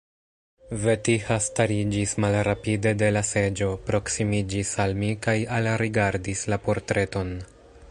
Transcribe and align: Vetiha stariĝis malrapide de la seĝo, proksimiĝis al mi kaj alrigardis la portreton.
Vetiha 0.85 1.35
stariĝis 1.47 2.13
malrapide 2.25 2.93
de 3.03 3.11
la 3.17 3.23
seĝo, 3.33 3.69
proksimiĝis 3.91 4.73
al 4.87 4.97
mi 5.03 5.13
kaj 5.27 5.39
alrigardis 5.59 6.45
la 6.55 6.63
portreton. 6.69 7.35